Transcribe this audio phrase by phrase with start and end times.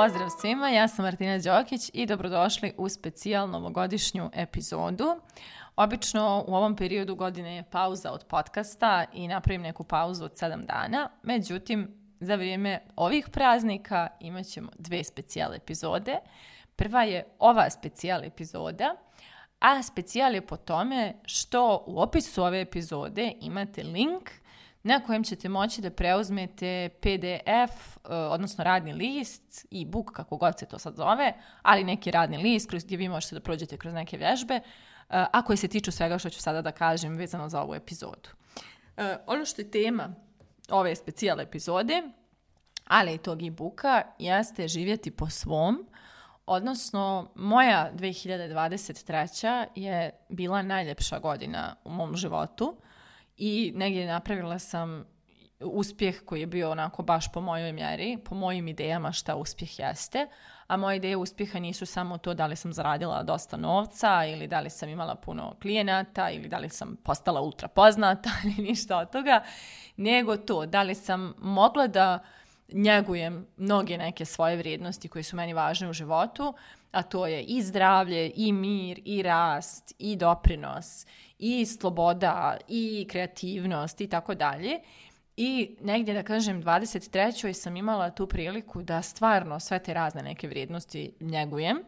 [0.00, 5.20] Pozdrav svima, ja sam Martina Đokić i dobrodošli u specijalnu novogodišnju epizodu.
[5.76, 10.66] Obično u ovom periodu godine je pauza od podcasta i napravim neku pauzu od 7
[10.66, 11.10] dana.
[11.22, 11.88] Međutim,
[12.20, 16.18] za vrijeme ovih praznika imat ćemo dve specijal epizode.
[16.76, 18.94] Prva je ova specijal epizoda,
[19.58, 24.30] a specijal je po tome što u opisu ove epizode imate link
[24.82, 30.58] na kojem ćete moći da preuzmete PDF, e, odnosno radni list i book, kako god
[30.58, 33.94] se to sad zove, ali neki radni list kroz gdje vi možete da prođete kroz
[33.94, 34.60] neke vježbe, e,
[35.08, 38.28] a koji se tiču svega što ću sada da kažem vezano za ovu epizodu.
[38.96, 40.14] E, ono što je tema
[40.70, 42.02] ove specijale epizode,
[42.86, 45.86] ali i tog e-booka, jeste živjeti po svom,
[46.46, 49.66] odnosno moja 2023.
[49.74, 52.76] je bila najljepša godina u mom životu
[53.40, 55.04] i negdje napravila sam
[55.60, 60.26] uspjeh koji je bio onako baš po mojoj mjeri, po mojim idejama šta uspjeh jeste,
[60.66, 64.60] a moje ideje uspjeha nisu samo to da li sam zaradila dosta novca ili da
[64.60, 69.10] li sam imala puno klijenata ili da li sam postala ultra poznata ili ništa od
[69.10, 69.44] toga,
[69.96, 72.18] nego to da li sam mogla da
[72.72, 76.54] njegujem mnoge neke svoje vrijednosti koje su meni važne u životu,
[76.90, 81.06] a to je i zdravlje, i mir, i rast, i doprinos,
[81.38, 84.80] i sloboda, i kreativnost i tako dalje.
[85.36, 87.52] I negdje, da kažem, 23.
[87.52, 91.78] sam imala tu priliku da stvarno sve te razne neke vrijednosti njegujem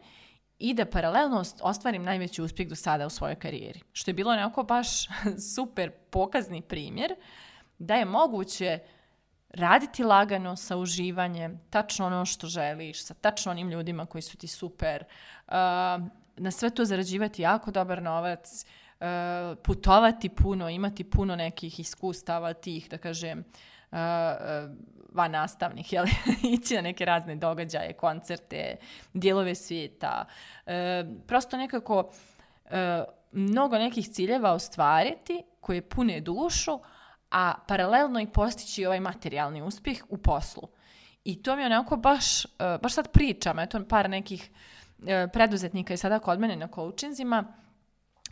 [0.59, 3.81] i da paralelno ostvarim najveći uspjeh do sada u svojoj karijeri.
[3.93, 5.07] Što je bilo nekako baš
[5.55, 7.15] super pokazni primjer
[7.77, 8.79] da je moguće
[9.53, 14.47] raditi lagano sa uživanjem, tačno ono što želiš, sa tačno onim ljudima koji su ti
[14.47, 15.03] super,
[15.47, 15.53] uh,
[16.37, 18.65] na sve to zarađivati jako dobar novac,
[18.99, 19.05] uh,
[19.63, 23.97] putovati puno, imati puno nekih iskustava tih, da kažem, uh,
[25.13, 26.05] van nastavnih, jel?
[26.59, 28.75] ići na neke razne događaje, koncerte,
[29.13, 30.25] dijelove svijeta.
[31.27, 32.09] Prosto nekako
[33.31, 36.79] mnogo nekih ciljeva ostvariti koje pune dušu,
[37.33, 40.67] a paralelno i postići ovaj materijalni uspjeh u poslu.
[41.23, 42.47] I to mi je onako baš, e,
[42.81, 44.49] baš sad pričam, eto par nekih
[45.07, 47.53] e, preduzetnika i sada kod mene na coachinzima,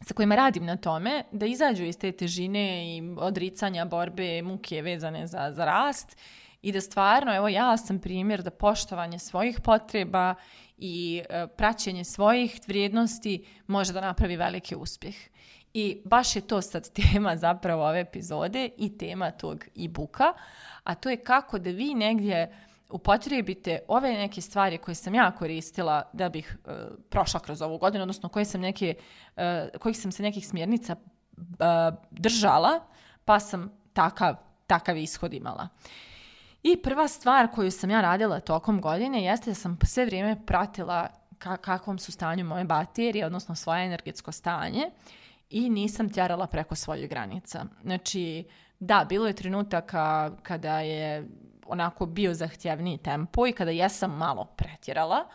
[0.01, 5.27] sa kojima radim na tome, da izađu iz te težine i odricanja, borbe, muke vezane
[5.27, 6.17] za, za rast
[6.61, 10.35] i da stvarno, evo ja sam primjer da poštovanje svojih potreba
[10.77, 15.15] i e, praćenje svojih vrijednosti može da napravi veliki uspjeh.
[15.73, 20.33] I baš je to sad tema zapravo ove epizode i tema tog e-booka,
[20.83, 22.51] a to je kako da vi negdje
[22.89, 26.73] upotrijebite ove neke stvari koje sam ja koristila da bih uh,
[27.09, 28.95] prošla kroz ovu godinu, odnosno koje sam neke,
[29.35, 29.43] uh,
[29.79, 30.95] kojih sam se nekih smjernica
[31.37, 31.45] uh,
[32.11, 32.79] držala,
[33.25, 34.35] pa sam takav,
[34.67, 35.67] takav ishod imala.
[36.63, 41.07] I prva stvar koju sam ja radila tokom godine jeste da sam sve vrijeme pratila
[41.37, 44.91] ka kakvom su stanju moje baterije, odnosno svoje energetsko stanje
[45.51, 47.65] i nisam tjarala preko svojih granica.
[47.83, 48.43] Znači,
[48.79, 51.27] da, bilo je trenutaka kada je
[51.67, 55.25] onako bio zahtjevniji tempo i kada jesam malo pretjerala,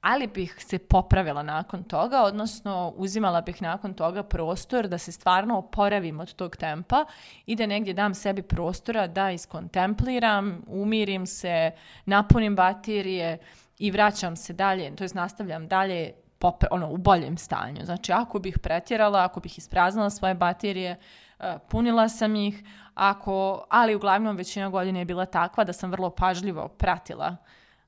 [0.00, 5.58] ali bih se popravila nakon toga, odnosno uzimala bih nakon toga prostor da se stvarno
[5.58, 7.04] oporavim od tog tempa
[7.46, 11.70] i da negdje dam sebi prostora da iskontempliram, umirim se,
[12.04, 13.38] napunim baterije
[13.78, 17.84] i vraćam se dalje, to jest nastavljam dalje popre, ono, u boljem stanju.
[17.84, 20.98] Znači, ako bih pretjerala, ako bih ispraznila svoje baterije,
[21.38, 22.64] e, punila sam ih,
[22.94, 27.36] ako, ali uglavnom većina godine je bila takva da sam vrlo pažljivo pratila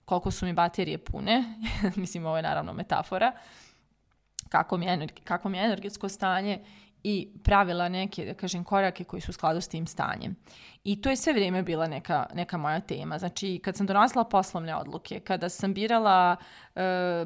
[0.04, 1.44] koliko su mi baterije pune,
[1.96, 3.32] mislim ovo je naravno metafora,
[4.48, 6.64] kako mi je, kako mi je energetsko stanje
[7.04, 10.36] i pravila neke, da kažem, korake koji su u skladu s tim stanjem.
[10.84, 13.18] I to je sve vrijeme bila neka, neka moja tema.
[13.18, 16.36] Znači, kad sam donosila poslovne odluke, kada sam birala
[16.74, 16.82] uh,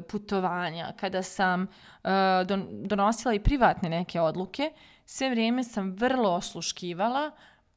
[0.09, 2.09] putovanja, kada sam uh,
[2.47, 4.71] don, donosila i privatne neke odluke,
[5.05, 7.31] sve vrijeme sam vrlo osluškivala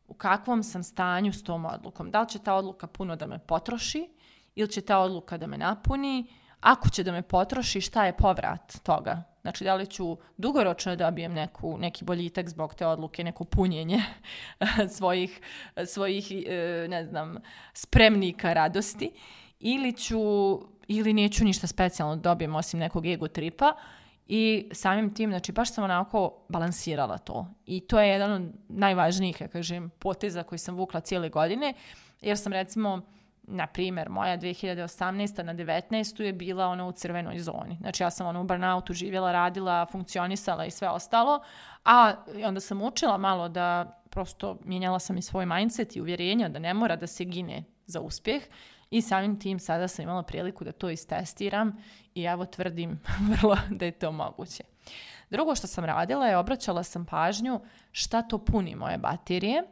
[0.09, 2.11] u kakvom sam stanju s tom odlukom.
[2.11, 4.09] Da li će ta odluka puno da me potroši
[4.55, 6.27] ili će ta odluka da me napuni,
[6.61, 9.30] ako će da me potroši, šta je povrat toga?
[9.43, 14.03] Znači, da li ću dugoročno da dobijem neku, neki boljitak zbog te odluke, neko punjenje
[14.97, 15.41] svojih,
[15.87, 17.37] svojih, e, ne znam,
[17.75, 19.11] spremnika radosti,
[19.61, 20.21] ili ću,
[20.89, 23.73] ili neću ništa specijalno da dobijem osim nekog ego tripa,
[24.33, 27.47] i samim tim, znači, baš sam onako balansirala to.
[27.67, 31.75] I to je jedan od najvažnijih, ja kažem, poteza koji sam vukla cijele godine,
[32.21, 33.01] jer sam, recimo,
[33.51, 35.43] na primjer, moja 2018.
[35.43, 36.23] na 19.
[36.23, 37.77] je bila ona u crvenoj zoni.
[37.81, 41.41] Znači ja sam ono u burnoutu živjela, radila, funkcionisala i sve ostalo,
[41.85, 42.15] a
[42.45, 46.75] onda sam učila malo da prosto mijenjala sam i svoj mindset i uvjerenja da ne
[46.75, 48.43] mora da se gine za uspjeh
[48.91, 51.77] I samim tim sada sam imala priliku da to istestiram
[52.15, 53.01] i evo tvrdim
[53.31, 54.65] vrlo da je to moguće.
[55.31, 57.61] Drugo što sam radila je obraćala sam pažnju
[57.93, 59.63] šta to puni moje baterije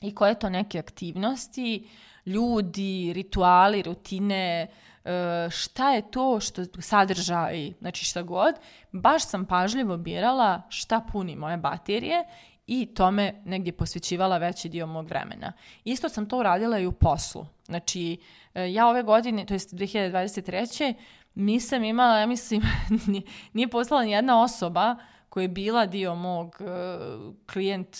[0.00, 1.88] i koje to neke aktivnosti,
[2.26, 4.66] ljudi, rituali, rutine,
[5.04, 8.54] e, šta je to što sadržaj, znači šta god,
[8.92, 12.24] baš sam pažljivo birala šta puni moje baterije
[12.66, 15.52] i tome negdje posvećivala veći dio mog vremena.
[15.84, 17.46] Isto sam to uradila i u poslu.
[17.64, 18.16] Znači,
[18.54, 20.94] e, ja ove godine, to jest 2023.
[21.34, 22.62] nisam imala, ja mislim,
[23.52, 24.96] nije poslala ni jedna osoba
[25.28, 27.96] koja je bila dio mog uh, klijent,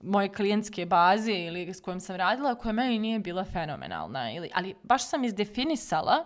[0.00, 4.32] moje klijentske baze ili s kojom sam radila, koja meni nije bila fenomenalna.
[4.32, 6.24] Ili, ali baš sam izdefinisala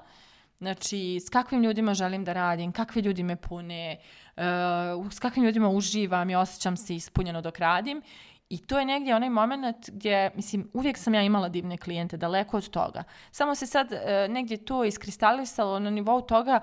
[0.61, 3.97] Znači, s kakvim ljudima želim da radim, kakvi ljudi me pune,
[4.37, 8.03] uh, s kakvim ljudima uživam i osjećam se ispunjeno dok radim.
[8.49, 12.57] I to je negdje onaj moment gdje, mislim, uvijek sam ja imala divne klijente, daleko
[12.57, 13.05] od toga.
[13.31, 16.61] Samo se sad uh, negdje to iskristalisalo na nivou toga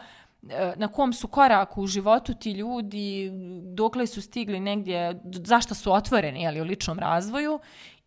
[0.76, 3.32] na kom su koraku u životu ti ljudi,
[3.64, 7.60] dokle su stigli negdje, zašto su otvoreni jeli, u ličnom razvoju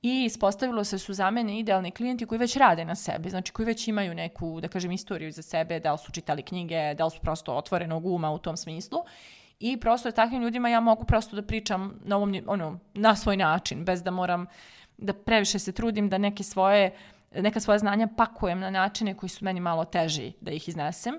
[0.03, 3.67] i ispostavilo se su za mene idealni klijenti koji već rade na sebi, znači koji
[3.67, 7.11] već imaju neku, da kažem, istoriju za sebe, da li su čitali knjige, da li
[7.11, 8.99] su prosto otvorenog uma u tom smislu.
[9.61, 13.85] I prosto takvim ljudima ja mogu prosto da pričam na, ovom, ono, na svoj način,
[13.85, 14.47] bez da moram
[14.99, 16.97] da previše se trudim da neke svoje,
[17.35, 21.15] neka svoja znanja pakujem na načine koji su meni malo teži da ih iznesem.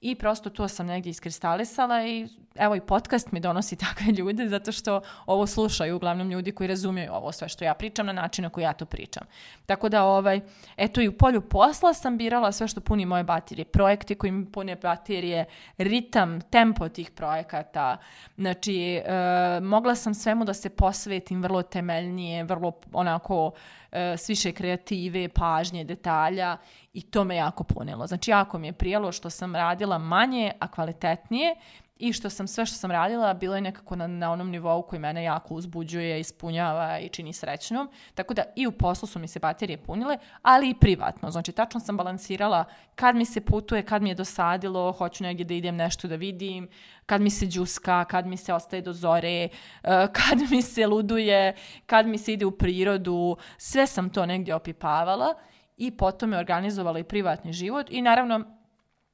[0.00, 2.28] I prosto to sam negdje iskristalisala i
[2.58, 7.12] evo i podcast mi donosi takve ljude zato što ovo slušaju uglavnom ljudi koji razumiju
[7.12, 9.22] ovo sve što ja pričam na način na koji ja to pričam.
[9.66, 10.40] Tako da ovaj,
[10.76, 14.52] eto i u polju posla sam birala sve što puni moje baterije, projekti koji mi
[14.52, 15.44] pune baterije,
[15.78, 17.96] ritam, tempo tih projekata.
[18.36, 23.52] Znači, e, mogla sam svemu da se posvetim vrlo temeljnije, vrlo onako
[23.92, 26.56] e, s više kreative, pažnje, detalja
[26.92, 28.06] i to me jako punilo.
[28.06, 31.54] Znači, jako mi je prijelo što sam radila manje, a kvalitetnije
[31.98, 35.00] i što sam sve što sam radila bilo je nekako na, na onom nivou koji
[35.00, 37.88] mene jako uzbuđuje, ispunjava i čini srećnom.
[38.14, 41.30] Tako da i u poslu su mi se baterije punile, ali i privatno.
[41.30, 42.64] Znači tačno sam balansirala
[42.94, 46.68] kad mi se putuje, kad mi je dosadilo, hoću negdje da idem nešto da vidim,
[47.06, 49.50] kad mi se džuska, kad mi se ostaje do zore, eh,
[50.18, 51.54] kad mi se luduje,
[51.86, 53.36] kad mi se ide u prirodu.
[53.56, 55.34] Sve sam to negdje opipavala
[55.76, 58.44] i potom je organizovala i privatni život i naravno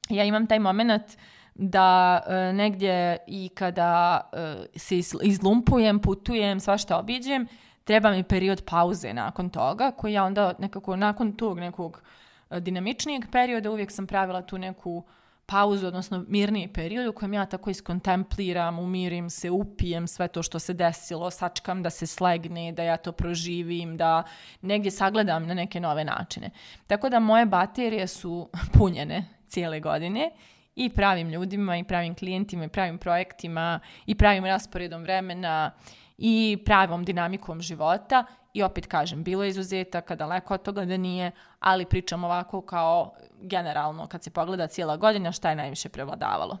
[0.09, 1.21] ja imam taj moment uh,
[1.55, 7.47] da e, negdje i kada e, se izlumpujem, putujem, svašta obiđem,
[7.83, 12.01] treba mi period pauze nakon toga, koji ja onda nekako nakon tog nekog
[12.49, 15.03] e, dinamičnijeg perioda uvijek sam pravila tu neku
[15.45, 20.59] pauzu, odnosno mirniji period u kojem ja tako iskontempliram, umirim se, upijem sve to što
[20.59, 24.23] se desilo, sačkam da se slegne, da ja to proživim, da
[24.61, 26.49] negdje sagledam na neke nove načine.
[26.87, 30.31] Tako da moje baterije su punjene cijele godine
[30.75, 35.71] i pravim ljudima i pravim klijentima i pravim projektima i pravim rasporedom vremena
[36.17, 41.31] i pravom dinamikom života i opet kažem, bilo je izuzetaka, daleko od toga da nije,
[41.59, 46.57] ali pričam ovako kao generalno kad se pogleda cijela godina šta je najviše prevladavalo.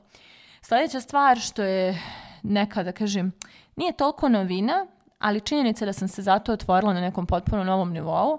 [0.61, 2.01] Sljedeća stvar što je
[2.43, 3.31] neka, da kažem,
[3.75, 4.87] nije toliko novina,
[5.19, 8.37] ali činjenica da sam se zato otvorila na nekom potpuno novom nivou,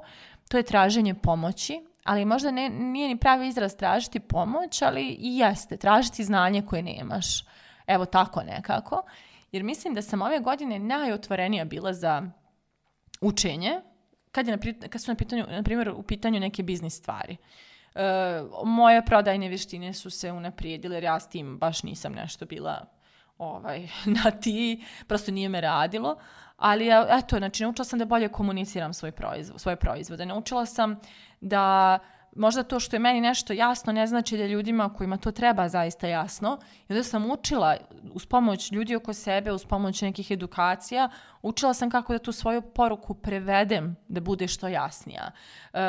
[0.48, 5.38] to je traženje pomoći ali možda ne, nije ni pravi izraz tražiti pomoć, ali i
[5.38, 7.44] jeste, tražiti znanje koje nemaš.
[7.86, 9.02] Evo tako nekako.
[9.52, 12.22] Jer mislim da sam ove godine najotvorenija bila za
[13.20, 13.80] učenje,
[14.32, 17.36] kad, je na, kad su na, pitanju, na primjer u pitanju neke biznis stvari.
[17.94, 18.00] E,
[18.64, 22.86] moje prodajne vještine su se unaprijedile, jer ja s tim baš nisam nešto bila
[23.38, 23.88] ovaj,
[24.24, 26.16] na ti, prosto nije me radilo,
[26.56, 30.26] ali eto, znači naučila sam da bolje komuniciram svoj proizvod, svoje proizvode.
[30.26, 31.00] Naučila sam
[31.40, 31.98] da
[32.36, 36.06] možda to što je meni nešto jasno ne znači da ljudima kojima to treba zaista
[36.06, 36.58] jasno.
[36.88, 37.76] I onda sam učila
[38.12, 41.08] uz pomoć ljudi oko sebe, uz pomoć nekih edukacija,
[41.42, 45.30] učila sam kako da tu svoju poruku prevedem da bude što jasnija.
[45.72, 45.80] Uh,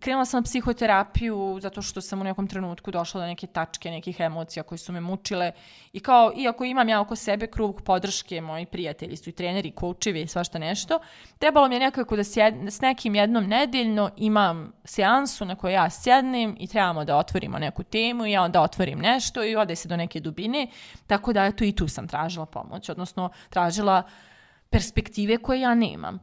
[0.00, 4.20] krenula sam na psihoterapiju zato što sam u nekom trenutku došla do neke tačke, nekih
[4.20, 5.52] emocija koje su me mučile
[5.92, 10.22] i kao, iako imam ja oko sebe krug podrške, moji prijatelji su i treneri, koučevi
[10.22, 10.98] i svašta nešto,
[11.38, 15.90] trebalo mi je nekako da sjed, s nekim jednom nedeljno imam seansu na kojoj ja
[15.90, 19.88] sjednem i trebamo da otvorimo neku temu i ja onda otvorim nešto i ode se
[19.88, 20.68] do neke dubine,
[21.06, 24.02] tako da eto i tu sam tražila pomoć, odnosno tražila
[24.70, 26.20] perspektive koje ja nemam.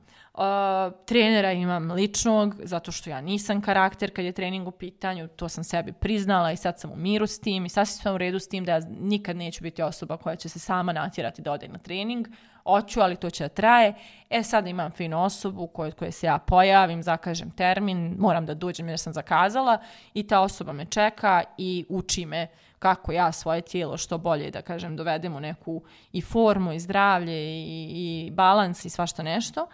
[1.05, 5.63] Trenera imam ličnog, zato što ja nisam karakter kad je trening u pitanju, to sam
[5.63, 8.47] sebi priznala i sad sam u miru s tim i sasvim sam u redu s
[8.47, 11.77] tim da ja nikad neću biti osoba koja će se sama natjerati da ode na
[11.77, 12.27] trening.
[12.63, 13.93] Oću, ali to će da traje.
[14.29, 18.89] E sad imam finu osobu kod koje se ja pojavim, zakažem termin, moram da dođem
[18.89, 19.77] jer sam zakazala
[20.13, 22.47] i ta osoba me čeka i uči me
[22.79, 27.33] kako ja svoje tijelo što bolje, da kažem, dovedem u neku i formu i zdravlje
[27.33, 29.67] i, i balans i svašta nešto.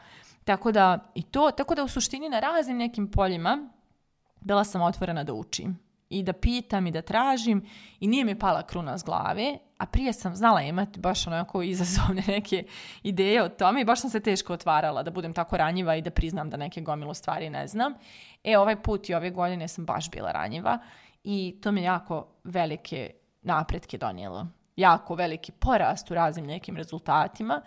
[0.48, 3.70] Tako da, i to, tako da u suštini na raznim nekim poljima
[4.42, 7.66] bila sam otvorena da učim i da pitam i da tražim
[8.00, 12.24] i nije mi pala kruna s glave, a prije sam znala imati baš onako izazovne
[12.36, 12.64] neke
[13.04, 16.10] ideje o tome i baš sam se teško otvarala da budem tako ranjiva i da
[16.10, 17.94] priznam da neke gomilu stvari ne znam.
[18.44, 20.80] E, ovaj put i ove godine sam baš bila ranjiva
[21.24, 23.12] i to mi jako velike
[23.42, 24.48] napretke donijelo.
[24.76, 27.62] Jako veliki porast u raznim nekim rezultatima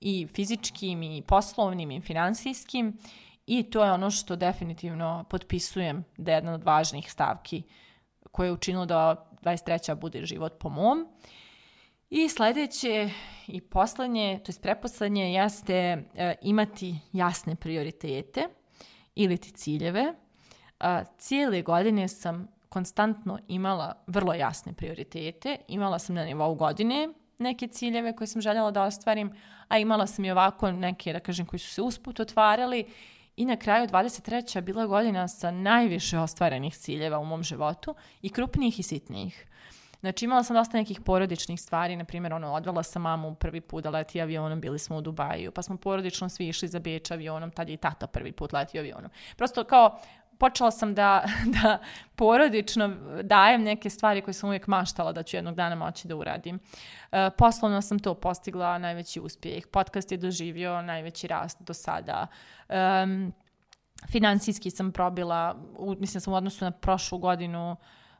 [0.00, 2.98] i fizičkim i poslovnim i finansijskim
[3.46, 7.62] i to je ono što definitivno potpisujem da je jedna od važnih stavki
[8.32, 9.94] koje je učinilo da 23.
[9.94, 11.06] bude život po mom.
[12.10, 13.10] I sledeće
[13.46, 18.48] i poslednje, to je preposlednje, jeste e, imati jasne prioritete
[19.14, 20.14] ili ti ciljeve.
[20.80, 25.56] E, cijele godine sam konstantno imala vrlo jasne prioritete.
[25.68, 27.08] Imala sam na nivou godine
[27.40, 29.32] neke ciljeve koje sam željela da ostvarim,
[29.68, 32.84] a imala sam i ovako neke, da kažem, koji su se usput otvarali
[33.36, 34.60] i na kraju 23.
[34.60, 39.46] bila godina sa najviše ostvarenih ciljeva u mom životu i krupnijih i sitnijih.
[40.00, 43.84] Znači imala sam dosta nekih porodičnih stvari, na primjer ono, odvela sam mamu prvi put
[43.84, 47.50] da leti avionom, bili smo u Dubaju, pa smo porodično svi išli za Beč avionom,
[47.50, 49.10] tad je i tata prvi put letio avionom.
[49.36, 49.98] Prosto kao
[50.40, 51.24] počela sam da,
[51.62, 51.78] da
[52.16, 52.88] porodično
[53.22, 56.58] dajem neke stvari koje sam uvijek maštala da ću jednog dana moći da uradim.
[57.12, 59.66] E, poslovno sam to postigla najveći uspjeh.
[59.66, 62.26] Podcast je doživio najveći rast do sada.
[62.68, 63.32] Um,
[64.10, 67.76] finansijski sam probila, u, mislim sam u odnosu na prošlu godinu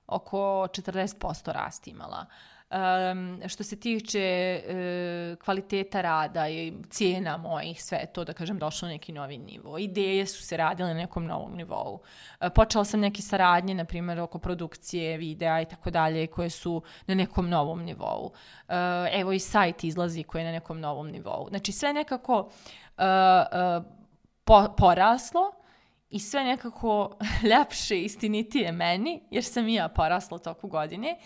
[0.07, 2.27] oko 40% rast imala.
[2.71, 8.89] Um, što se tiče uh, kvaliteta rada i cijena mojih, sve to, da kažem, došlo
[8.89, 9.79] na neki novi nivo.
[9.79, 11.95] Ideje su se radile na nekom novom nivou.
[11.95, 16.83] Uh, počela sam neke saradnje, na primjer, oko produkcije videa i tako dalje, koje su
[17.07, 18.25] na nekom novom nivou.
[18.25, 18.75] Uh,
[19.13, 21.49] evo i sajt izlazi koji je na nekom novom nivou.
[21.49, 23.05] Znači, sve nekako uh,
[23.79, 23.85] uh,
[24.45, 25.53] po, poraslo,
[26.11, 27.17] i sve nekako
[27.51, 31.19] ljepše istinitije meni, jer sam i ja porasla toku godine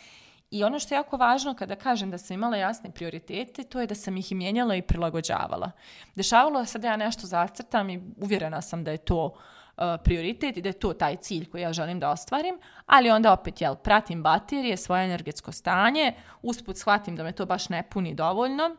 [0.54, 3.86] I ono što je jako važno kada kažem da sam imala jasne prioritete, to je
[3.86, 5.70] da sam ih mijenjala i prilagođavala.
[6.14, 10.62] Dešavalo se da ja nešto zacrtam i uvjerena sam da je to uh, prioritet i
[10.62, 14.22] da je to taj cilj koji ja želim da ostvarim, ali onda opet, jel, pratim
[14.22, 18.76] baterije, svoje energetsko stanje, usput shvatim da me to baš ne puni dovoljno,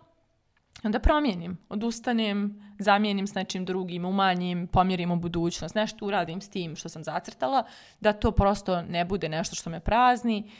[0.83, 6.75] onda promijenim, odustanem, zamijenim s nečim drugim, umanjim, pomjerim u budućnost, nešto uradim s tim
[6.75, 7.63] što sam zacrtala,
[7.99, 10.51] da to prosto ne bude nešto što me prazni,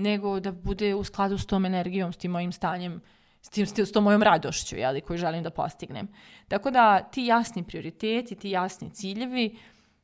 [0.00, 3.00] nego da bude u skladu s tom energijom, s tim mojim stanjem,
[3.42, 6.08] s, tim, s tom mojom radošću jeli, koju želim da postignem.
[6.48, 9.56] Tako da ti jasni prioriteti, ti jasni ciljevi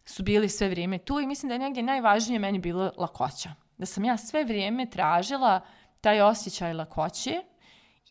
[0.04, 3.50] su bili sve vrijeme tu i mislim da je negdje najvažnije meni bilo lakoća.
[3.78, 5.60] Da sam ja sve vrijeme tražila
[6.00, 7.42] taj osjećaj lakoće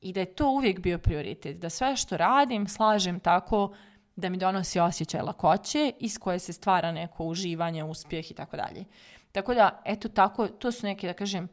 [0.01, 1.57] i da je to uvijek bio prioritet.
[1.57, 3.73] Da sve što radim slažem tako
[4.15, 8.85] da mi donosi osjećaj lakoće iz koje se stvara neko uživanje, uspjeh i tako dalje.
[9.35, 11.47] Tako da, eto tako, to su neke, da kažem,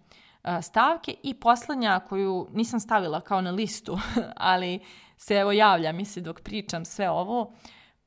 [0.63, 3.99] stavke i poslednja koju nisam stavila kao na listu,
[4.37, 4.81] ali
[5.17, 7.53] se evo javlja mi se dok pričam sve ovo,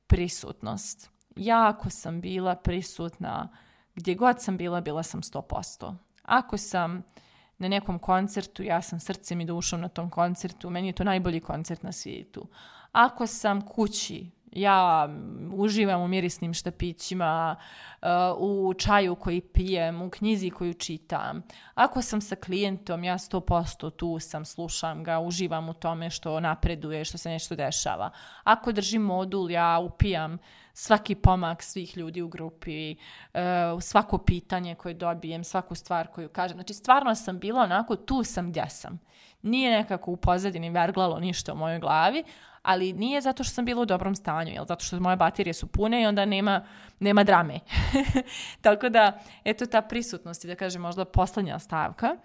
[0.07, 1.09] prisutnost.
[1.35, 3.49] Jako sam bila prisutna,
[3.95, 5.95] gdje god sam bila, bila sam 100%.
[6.23, 7.03] Ako sam
[7.57, 11.39] na nekom koncertu, ja sam srcem i dušom na tom koncertu, meni je to najbolji
[11.39, 12.47] koncert na svijetu.
[12.91, 15.09] Ako sam kući, ja
[15.53, 17.55] uživam u mirisnim štapićima,
[18.01, 18.07] uh,
[18.37, 21.43] u čaju koji pijem, u knjizi koju čitam.
[21.73, 27.05] Ako sam sa klijentom, ja 100% tu sam, slušam ga, uživam u tome što napreduje,
[27.05, 28.09] što se nešto dešava.
[28.43, 30.37] Ako držim modul, ja upijam
[30.73, 32.95] svaki pomak svih ljudi u grupi,
[33.33, 33.39] uh,
[33.81, 36.57] svako pitanje koje dobijem, svaku stvar koju kažem.
[36.57, 38.99] Znači, stvarno sam bila onako, tu sam gdje sam.
[39.45, 42.23] Nije nekako u pozadini verglalo ništa u mojoj glavi,
[42.61, 44.65] ali nije zato što sam bila u dobrom stanju, jel?
[44.65, 46.65] zato što moje baterije su pune i onda nema,
[46.99, 47.59] nema drame.
[48.61, 52.15] Tako da, eto ta prisutnost i da kažem možda poslednja stavka.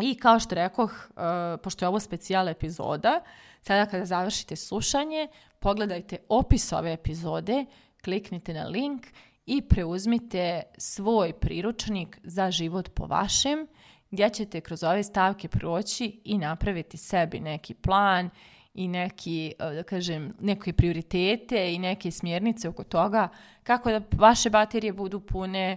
[0.00, 3.20] I kao što rekoh, uh, pošto je ovo specijal epizoda,
[3.60, 7.64] sada kada završite slušanje, pogledajte opis ove epizode,
[8.04, 9.06] kliknite na link
[9.46, 13.66] i preuzmite svoj priručnik za život po vašem,
[14.12, 18.30] gdje ćete kroz ove stavke proći i napraviti sebi neki plan
[18.74, 23.28] i neki, e, da kažem, neke prioritete i neke smjernice oko toga
[23.62, 25.76] kako da vaše baterije budu pune,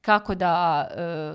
[0.00, 0.86] kako da,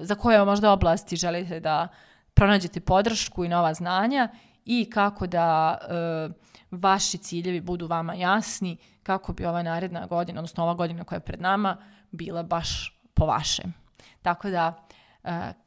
[0.02, 1.88] e, za koje možda oblasti želite da
[2.34, 4.30] pronađete podršku i nova znanja
[4.66, 6.30] i kako da e,
[6.72, 11.26] vaši ciljevi budu vama jasni, kako bi ova naredna godina, odnosno ova godina koja je
[11.26, 11.78] pred nama,
[12.12, 13.74] bila baš po vašem.
[14.22, 14.88] Tako da,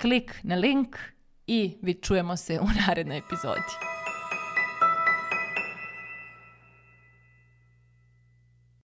[0.00, 0.96] klik na link
[1.46, 3.93] i vi čujemo se u narednoj epizodi.